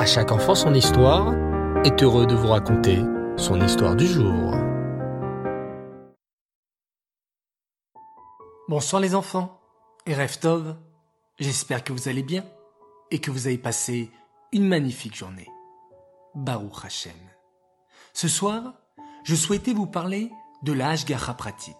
[0.00, 1.34] À chaque enfant son histoire
[1.84, 3.00] est heureux de vous raconter
[3.36, 4.54] son histoire du jour.
[8.66, 9.60] Bonsoir les enfants
[10.06, 10.74] et Reftov,
[11.38, 12.46] j'espère que vous allez bien
[13.10, 14.10] et que vous avez passé
[14.52, 15.50] une magnifique journée.
[16.34, 17.12] Baruch Hashem.
[18.14, 18.72] Ce soir,
[19.22, 20.30] je souhaitais vous parler
[20.62, 21.76] de la Hashgacha Pratit.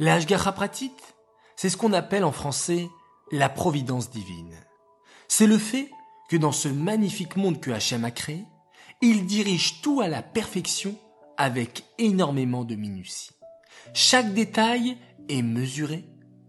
[0.00, 0.96] La Pratit,
[1.54, 2.90] c'est ce qu'on appelle en français
[3.30, 4.56] la providence divine.
[5.28, 5.88] C'est le fait
[6.32, 8.46] que dans ce magnifique monde que Hachem a créé,
[9.02, 10.96] il dirige tout à la perfection
[11.36, 13.32] avec énormément de minutie.
[13.92, 14.96] Chaque détail
[15.28, 16.06] est mesuré,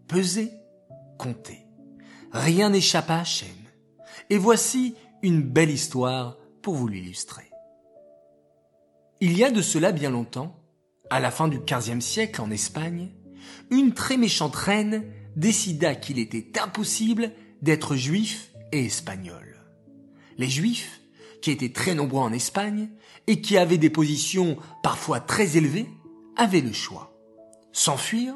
[0.07, 0.53] pesé,
[1.19, 1.65] compté.
[2.31, 3.49] Rien n'échappe à Hachem.
[4.29, 7.51] Et voici une belle histoire pour vous l'illustrer.
[9.19, 10.63] Il y a de cela bien longtemps,
[11.09, 13.09] à la fin du XVe siècle en Espagne,
[13.69, 15.03] une très méchante reine
[15.35, 19.42] décida qu'il était impossible d'être juif et espagnol.
[20.37, 21.01] Les juifs,
[21.41, 22.89] qui étaient très nombreux en Espagne
[23.27, 25.89] et qui avaient des positions parfois très élevées,
[26.37, 27.13] avaient le choix.
[27.71, 28.33] S'enfuir,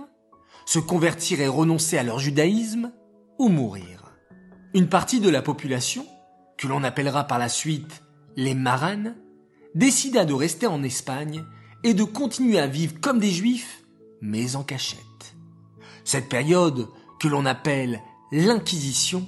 [0.66, 2.92] se convertir et renoncer à leur judaïsme,
[3.39, 4.14] ou mourir.
[4.73, 6.06] Une partie de la population,
[6.58, 8.04] que l'on appellera par la suite
[8.36, 9.16] les maranes,
[9.76, 11.44] décida de rester en Espagne
[11.84, 13.84] et de continuer à vivre comme des juifs,
[14.22, 15.02] mais en cachette.
[16.04, 16.88] Cette période,
[17.20, 18.02] que l'on appelle
[18.32, 19.28] l'Inquisition,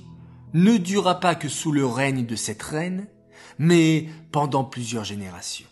[0.54, 3.08] ne dura pas que sous le règne de cette reine,
[3.58, 5.68] mais pendant plusieurs générations.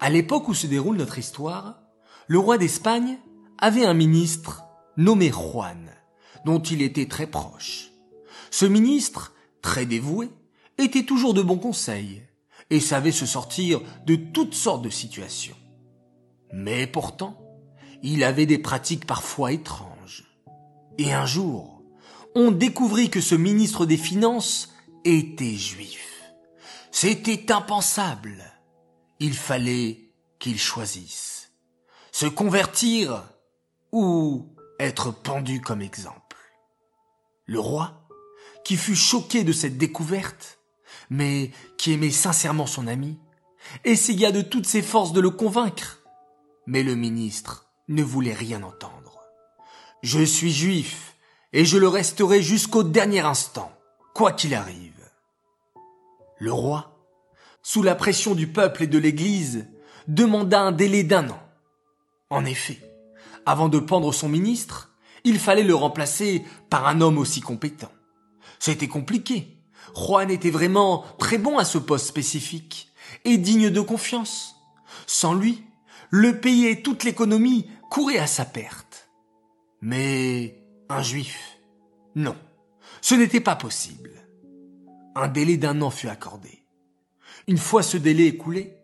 [0.00, 1.80] À l'époque où se déroule notre histoire,
[2.28, 3.18] le roi d'Espagne
[3.58, 4.64] avait un ministre
[4.96, 5.90] nommé Juan,
[6.44, 7.90] dont il était très proche.
[8.50, 10.30] Ce ministre, très dévoué,
[10.78, 12.22] était toujours de bons conseils
[12.70, 15.56] et savait se sortir de toutes sortes de situations.
[16.52, 17.36] Mais pourtant,
[18.02, 20.24] il avait des pratiques parfois étranges.
[20.98, 21.77] Et un jour,
[22.34, 26.22] on découvrit que ce ministre des Finances était juif.
[26.90, 28.44] C'était impensable.
[29.20, 31.52] Il fallait qu'il choisisse.
[32.12, 33.24] Se convertir
[33.92, 36.36] ou être pendu comme exemple.
[37.46, 38.08] Le roi,
[38.64, 40.58] qui fut choqué de cette découverte,
[41.10, 43.18] mais qui aimait sincèrement son ami,
[43.84, 46.00] essaya de toutes ses forces de le convaincre.
[46.66, 49.18] Mais le ministre ne voulait rien entendre.
[50.02, 51.16] Je suis juif,
[51.52, 53.72] et je le resterai jusqu'au dernier instant,
[54.14, 54.92] quoi qu'il arrive.
[56.38, 56.98] Le roi,
[57.62, 59.66] sous la pression du peuple et de l'Église,
[60.06, 61.40] demanda un délai d'un an.
[62.30, 62.78] En effet,
[63.46, 64.94] avant de pendre son ministre,
[65.24, 67.90] il fallait le remplacer par un homme aussi compétent.
[68.58, 69.56] C'était compliqué.
[69.94, 72.92] Juan était vraiment très bon à ce poste spécifique
[73.24, 74.56] et digne de confiance.
[75.06, 75.64] Sans lui,
[76.10, 79.08] le pays et toute l'économie courait à sa perte.
[79.80, 81.58] Mais un juif,
[82.14, 82.36] non,
[83.00, 84.10] ce n'était pas possible.
[85.14, 86.64] Un délai d'un an fut accordé.
[87.46, 88.76] Une fois ce délai écoulé,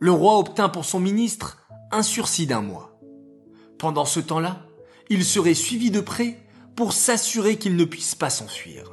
[0.00, 2.98] le roi obtint pour son ministre un sursis d'un mois.
[3.78, 4.66] Pendant ce temps-là,
[5.10, 6.38] il serait suivi de près
[6.76, 8.90] pour s'assurer qu'il ne puisse pas s'enfuir.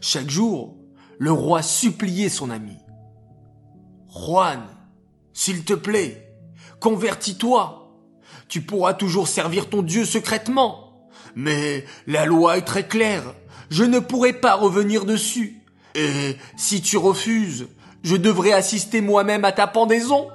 [0.00, 0.76] Chaque jour,
[1.18, 2.76] le roi suppliait son ami.
[4.08, 4.62] Juan,
[5.32, 6.34] s'il te plaît,
[6.80, 7.86] convertis-toi
[8.48, 10.85] tu pourras toujours servir ton Dieu secrètement.
[11.36, 13.34] Mais la loi est très claire,
[13.70, 15.62] je ne pourrai pas revenir dessus.
[15.94, 17.68] Et si tu refuses,
[18.02, 20.28] je devrais assister moi-même à ta pendaison.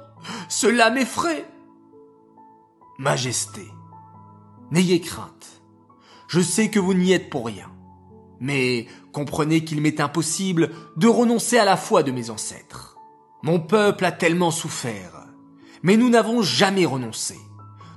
[0.48, 1.44] Cela m'effraie.
[2.98, 3.66] Majesté,
[4.70, 5.62] n'ayez crainte.
[6.28, 7.70] Je sais que vous n'y êtes pour rien.
[8.40, 12.96] Mais comprenez qu'il m'est impossible de renoncer à la foi de mes ancêtres.
[13.42, 15.26] Mon peuple a tellement souffert,
[15.82, 17.36] mais nous n'avons jamais renoncé.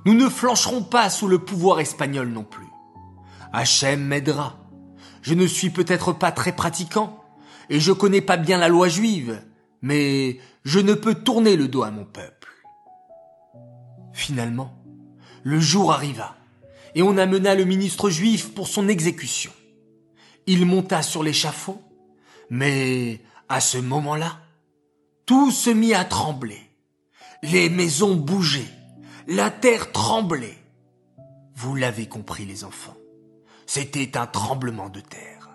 [0.04, 2.66] Nous ne flancherons pas sous le pouvoir espagnol non plus.
[3.52, 4.58] Hachem m'aidera.
[5.22, 7.24] Je ne suis peut-être pas très pratiquant,
[7.68, 9.42] et je connais pas bien la loi juive,
[9.82, 12.48] mais je ne peux tourner le dos à mon peuple.
[14.12, 14.74] Finalement,
[15.42, 16.36] le jour arriva,
[16.94, 19.52] et on amena le ministre juif pour son exécution.
[20.46, 21.82] Il monta sur l'échafaud,
[22.50, 24.38] mais à ce moment-là,
[25.26, 26.60] tout se mit à trembler.
[27.42, 28.72] Les maisons bougeaient,
[29.26, 30.56] la terre tremblait.
[31.54, 32.96] Vous l'avez compris les enfants.
[33.66, 35.50] C'était un tremblement de terre.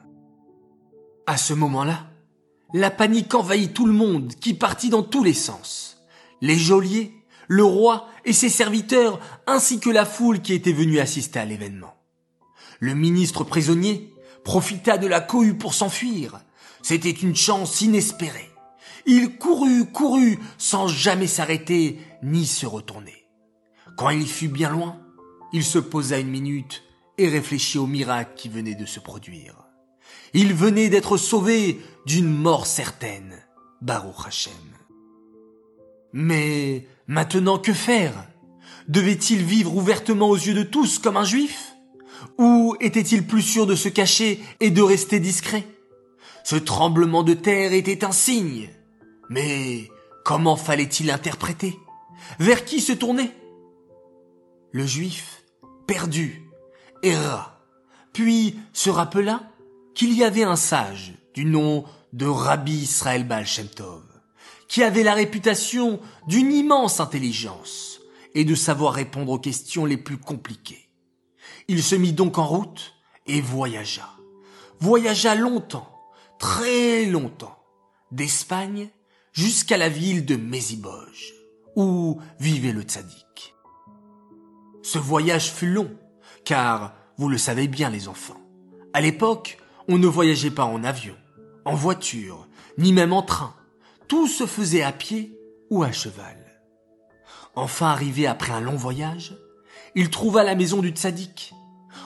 [1.25, 2.07] À ce moment-là,
[2.73, 6.03] la panique envahit tout le monde qui partit dans tous les sens.
[6.41, 7.13] Les geôliers,
[7.47, 11.95] le roi et ses serviteurs ainsi que la foule qui était venue assister à l'événement.
[12.79, 14.13] Le ministre prisonnier
[14.43, 16.41] profita de la cohue pour s'enfuir.
[16.81, 18.49] C'était une chance inespérée.
[19.05, 23.25] Il courut, courut, sans jamais s'arrêter ni se retourner.
[23.97, 24.99] Quand il fut bien loin,
[25.53, 26.83] il se posa une minute
[27.21, 29.55] et réfléchit au miracle qui venait de se produire.
[30.33, 33.37] Il venait d'être sauvé d'une mort certaine.
[33.81, 34.53] Baruch Hashem.
[36.13, 38.27] Mais maintenant que faire?
[38.87, 41.75] Devait-il vivre ouvertement aux yeux de tous comme un juif?
[42.37, 45.65] Ou était-il plus sûr de se cacher et de rester discret?
[46.43, 48.69] Ce tremblement de terre était un signe.
[49.29, 49.89] Mais
[50.25, 51.77] comment fallait-il l'interpréter?
[52.39, 53.31] Vers qui se tourner
[54.71, 55.43] Le juif,
[55.87, 56.40] perdu,
[57.03, 57.59] erra,
[58.13, 59.43] puis se rappela
[59.93, 63.45] qu'il y avait un sage du nom de Rabbi Israël Baal
[64.67, 67.99] qui avait la réputation d'une immense intelligence
[68.33, 70.89] et de savoir répondre aux questions les plus compliquées.
[71.67, 72.93] Il se mit donc en route
[73.27, 74.09] et voyagea.
[74.79, 75.89] Voyagea longtemps,
[76.39, 77.57] très longtemps,
[78.11, 78.89] d'Espagne
[79.33, 81.33] jusqu'à la ville de Meziboj,
[81.75, 83.53] où vivait le tzaddik.
[84.83, 85.91] Ce voyage fut long,
[86.45, 88.41] car vous le savez bien les enfants.
[88.93, 89.57] À l'époque,
[89.87, 91.15] on ne voyageait pas en avion,
[91.65, 92.47] en voiture,
[92.77, 93.53] ni même en train.
[94.07, 95.37] Tout se faisait à pied
[95.69, 96.37] ou à cheval.
[97.55, 99.35] Enfin arrivé après un long voyage,
[99.95, 101.53] il trouva la maison du tzaddik.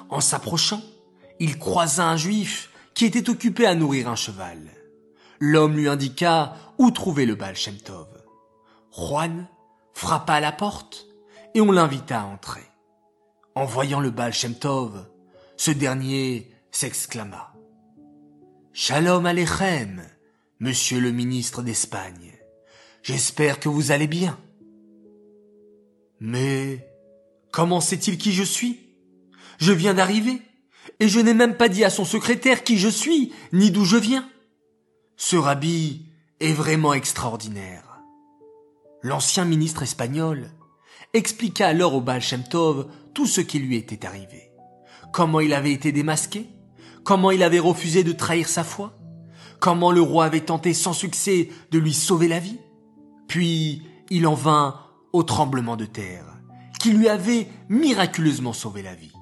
[0.09, 0.81] En s'approchant,
[1.39, 4.59] il croisa un juif qui était occupé à nourrir un cheval.
[5.39, 8.07] L'homme lui indiqua où trouver le Baal Shem Tov.
[8.91, 9.47] Juan
[9.93, 11.05] frappa à la porte
[11.53, 12.63] et on l'invita à entrer.
[13.57, 15.07] En voyant le Baal Tov,
[15.55, 17.53] ce dernier s'exclama.
[18.73, 20.03] Shalom Alechem,
[20.59, 22.33] monsieur le ministre d'Espagne.
[23.01, 24.37] J'espère que vous allez bien.
[26.19, 26.85] Mais
[27.53, 28.89] comment sait-il qui je suis?
[29.57, 30.41] Je viens d'arriver,
[30.99, 33.95] et je n'ai même pas dit à son secrétaire qui je suis, ni d'où je
[33.95, 34.29] viens.
[35.15, 36.09] Ce rabbi
[36.41, 38.01] est vraiment extraordinaire.
[39.01, 40.51] L'ancien ministre espagnol
[41.13, 42.21] expliqua alors au Baal
[43.15, 44.51] tout ce qui lui était arrivé.
[45.11, 46.47] Comment il avait été démasqué,
[47.03, 48.95] comment il avait refusé de trahir sa foi,
[49.59, 52.59] comment le roi avait tenté sans succès de lui sauver la vie?
[53.27, 53.81] Puis
[54.11, 54.79] il en vint
[55.13, 56.25] au tremblement de terre,
[56.79, 59.13] qui lui avait miraculeusement sauvé la vie.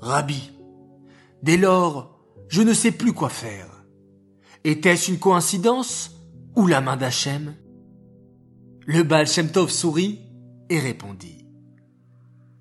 [0.00, 0.52] Rabbi,
[1.42, 3.84] dès lors, je ne sais plus quoi faire.
[4.62, 6.12] Était-ce une coïncidence
[6.54, 7.54] ou la main d'Hachem?
[8.86, 10.20] Le Baal Shem sourit
[10.68, 11.43] et répondit.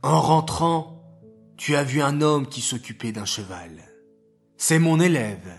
[0.03, 1.01] En rentrant,
[1.55, 3.71] tu as vu un homme qui s'occupait d'un cheval.
[4.57, 5.49] C'est mon élève.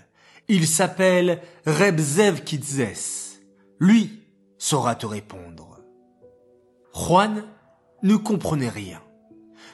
[0.48, 3.40] Il s'appelle Reb Zev Kitzes.
[3.80, 4.20] Lui
[4.58, 5.80] saura te répondre.
[6.94, 7.44] Juan
[8.02, 9.00] ne comprenait rien.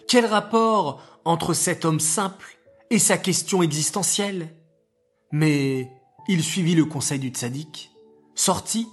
[0.06, 2.56] Quel rapport entre cet homme simple
[2.90, 4.55] et sa question existentielle?
[5.32, 5.90] Mais
[6.28, 7.90] il suivit le conseil du tzaddik,
[8.37, 8.87] sortit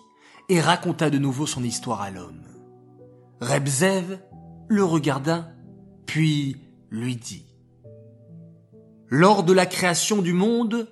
[0.50, 2.48] et raconta de nouveau son histoire à l'homme.
[3.42, 4.20] Rebzev
[4.70, 5.52] le regarda,
[6.08, 6.58] puis
[6.90, 7.46] lui dit
[9.10, 10.88] Lors de la création du monde,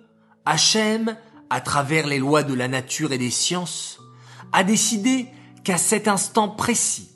[0.45, 1.17] Hachem,
[1.49, 3.99] à travers les lois de la nature et des sciences,
[4.51, 5.27] a décidé
[5.63, 7.09] qu'à cet instant précis,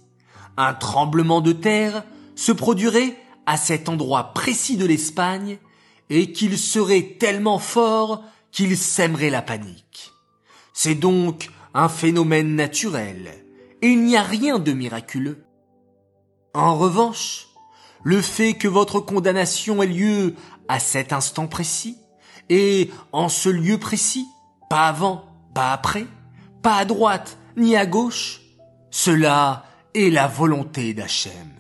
[0.57, 2.03] un tremblement de terre
[2.35, 3.15] se produirait
[3.45, 5.59] à cet endroit précis de l'Espagne
[6.09, 10.13] et qu'il serait tellement fort qu'il sèmerait la panique.
[10.73, 13.45] C'est donc un phénomène naturel
[13.81, 15.43] et il n'y a rien de miraculeux.
[16.53, 17.48] En revanche,
[18.03, 20.35] le fait que votre condamnation ait lieu
[20.67, 21.97] à cet instant précis
[22.49, 24.27] et en ce lieu précis,
[24.69, 26.05] pas avant, pas après,
[26.61, 28.41] pas à droite ni à gauche,
[28.91, 31.53] cela et la volonté d'Hachem.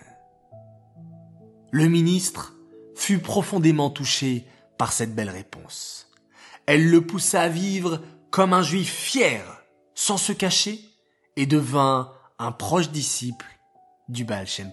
[1.71, 2.55] Le ministre
[2.95, 4.45] fut profondément touché
[4.77, 6.07] par cette belle réponse.
[6.65, 9.43] Elle le poussa à vivre comme un juif fier,
[9.95, 10.79] sans se cacher,
[11.35, 13.45] et devint un proche disciple
[14.07, 14.71] du Baal Shem.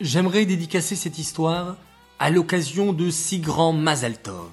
[0.00, 1.76] J'aimerais dédicacer cette histoire
[2.18, 4.50] à l'occasion de six grands Mazal Tov.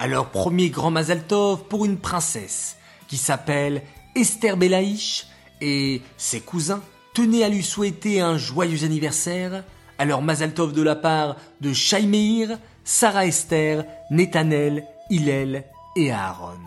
[0.00, 2.76] Alors premier grand Mazal Tov pour une princesse
[3.06, 3.82] qui s'appelle
[4.16, 5.28] Esther Belaïch
[5.60, 6.82] et ses cousins
[7.14, 9.62] tenaient à lui souhaiter un joyeux anniversaire,
[9.96, 15.64] alors Mazaltov de la part de Shaimeir, Sarah Esther, Netanel, Hillel
[15.94, 16.58] et Aaron.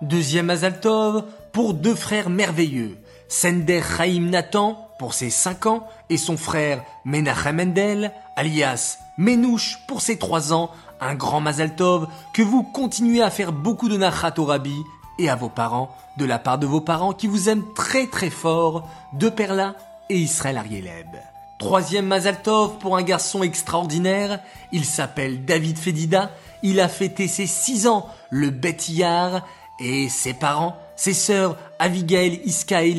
[0.00, 6.36] Deuxième Mazaltov pour deux frères merveilleux, Sender Chaim Nathan pour ses cinq ans et son
[6.36, 13.22] frère Menachem Mendel, alias Menouche pour ses trois ans, un grand Mazaltov que vous continuez
[13.22, 14.76] à faire beaucoup de Nachat au Rabbi
[15.18, 18.30] et à vos parents de la part de vos parents qui vous aiment très très
[18.30, 19.74] fort, de Perla
[20.08, 21.16] et Israël Arieleb.
[21.58, 24.40] Troisième Mazaltov pour un garçon extraordinaire,
[24.72, 26.30] il s'appelle David Fedida,
[26.62, 29.46] il a fêté ses six ans le Betiyar
[29.80, 32.90] et ses parents, ses sœurs Avigail, Iska et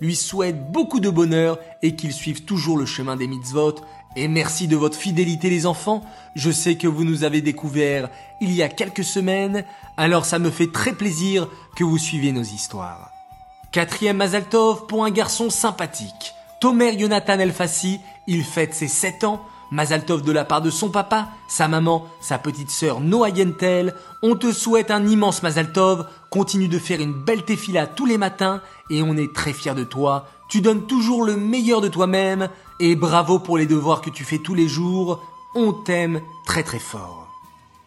[0.00, 3.76] lui souhaitent beaucoup de bonheur et qu'ils suivent toujours le chemin des mitzvot
[4.16, 6.02] Et merci de votre fidélité les enfants.
[6.34, 8.08] Je sais que vous nous avez découvert
[8.40, 9.64] il y a quelques semaines,
[9.96, 13.10] alors ça me fait très plaisir que vous suiviez nos histoires.
[13.72, 16.34] Quatrième Mazaltov pour un garçon sympathique.
[16.60, 19.42] Tomer Jonathan Elfassi, il fête ses 7 ans.
[19.70, 23.94] Mazaltov de la part de son papa, sa maman, sa petite sœur Noah Yentel.
[24.22, 26.06] On te souhaite un immense Mazaltov.
[26.28, 28.60] Continue de faire une belle tefila tous les matins
[28.90, 30.26] et on est très fiers de toi.
[30.48, 32.48] Tu donnes toujours le meilleur de toi-même
[32.80, 35.22] et bravo pour les devoirs que tu fais tous les jours.
[35.54, 37.20] On t'aime très très fort.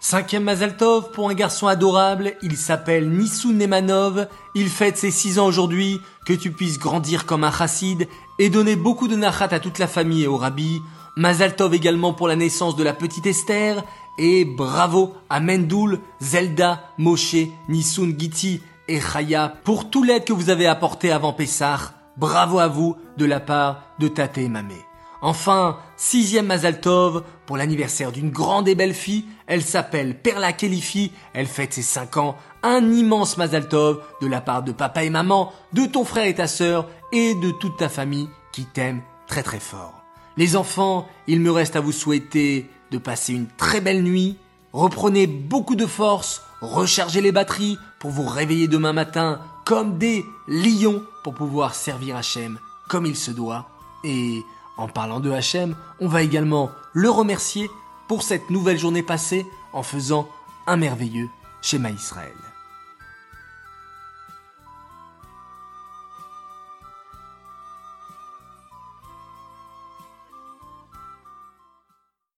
[0.06, 5.46] Cinquième Mazaltov pour un garçon adorable, il s'appelle Nissun Nemanov, il fête ses 6 ans
[5.46, 9.80] aujourd'hui, que tu puisses grandir comme un chassid et donner beaucoup de nachat à toute
[9.80, 10.82] la famille et au rabbi.
[11.15, 13.84] Mazaltov également pour la naissance de la petite Esther,
[14.17, 17.36] et bravo à Mendoul, Zelda, Moshe,
[17.70, 21.93] Nissun Giti et Chaya pour tout l'aide que vous avez apporté avant Pessah.
[22.17, 24.75] Bravo à vous de la part de Tate et Mamé.
[25.22, 29.25] Enfin, sixième Mazaltov pour l'anniversaire d'une grande et belle fille.
[29.48, 31.12] Elle s'appelle Perla Kelifi.
[31.34, 32.36] Elle fête ses 5 ans.
[32.62, 36.48] Un immense Mazaltov de la part de papa et maman, de ton frère et ta
[36.48, 40.03] sœur et de toute ta famille qui t'aime très très fort.
[40.38, 44.38] Les enfants, il me reste à vous souhaiter de passer une très belle nuit.
[44.72, 51.04] Reprenez beaucoup de force, rechargez les batteries pour vous réveiller demain matin comme des lions
[51.24, 52.60] pour pouvoir servir Hachem
[52.90, 53.70] comme il se doit.
[54.04, 54.44] Et
[54.78, 57.70] en parlant de Hachem, on va également le remercier
[58.08, 60.28] pour cette nouvelle journée passée en faisant
[60.68, 61.30] un merveilleux
[61.62, 62.53] schéma Israël.